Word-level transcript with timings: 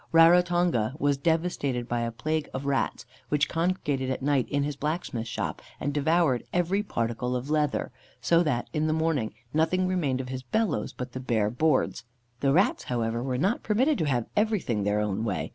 Rarotonga 0.11 0.95
was 0.97 1.15
devastated 1.15 1.87
by 1.87 1.99
a 2.01 2.11
plague 2.11 2.49
of 2.55 2.65
rats, 2.65 3.05
which 3.29 3.47
congregated 3.47 4.09
at 4.09 4.23
night 4.23 4.49
in 4.49 4.63
his 4.63 4.75
blacksmith's 4.75 5.29
shop, 5.29 5.61
and 5.79 5.93
devoured 5.93 6.43
every 6.51 6.81
particle 6.81 7.35
of 7.35 7.51
leather, 7.51 7.91
so 8.19 8.41
that, 8.41 8.67
in 8.73 8.87
the 8.87 8.93
morning, 8.93 9.35
nothing 9.53 9.85
remained 9.87 10.19
of 10.19 10.29
his 10.29 10.41
bellows 10.41 10.91
but 10.91 11.11
the 11.11 11.19
bare 11.19 11.51
boards. 11.51 12.03
The 12.39 12.51
rats, 12.51 12.85
however, 12.85 13.21
were 13.21 13.37
not 13.37 13.61
permitted 13.61 13.99
to 13.99 14.05
have 14.05 14.25
everything 14.35 14.85
their 14.85 15.01
own 15.01 15.23
way. 15.23 15.49